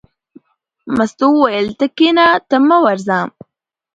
[0.95, 3.19] مستو وویل: ته کېنه ته مه ورځه.